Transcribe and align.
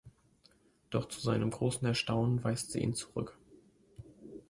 Doch 0.89 1.07
zu 1.09 1.19
seinem 1.19 1.51
großen 1.51 1.87
Erstaunen 1.87 2.43
weist 2.43 2.71
sie 2.71 2.79
ihn 2.81 2.95
zurück. 2.95 3.37